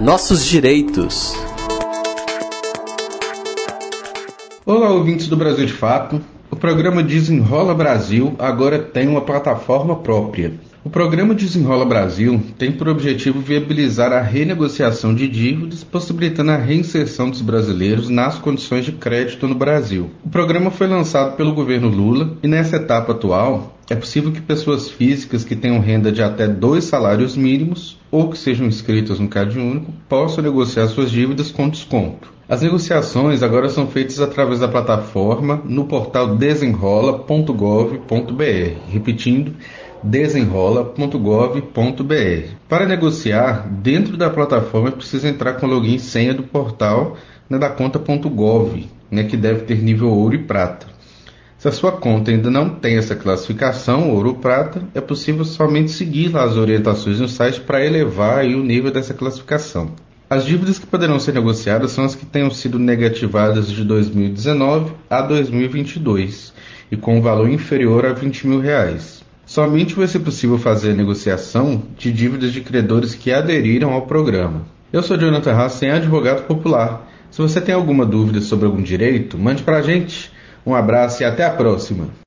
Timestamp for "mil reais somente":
68.46-69.94